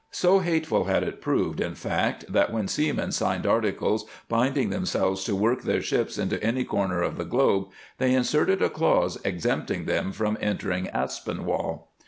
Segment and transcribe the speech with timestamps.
[0.09, 5.35] So hateful had it proved, in fact, that when seamen signed articles binding themselves to
[5.35, 7.67] work their ships into any corner of the globe
[7.99, 11.89] they inserted a clause exempting them from entering Aspinwall.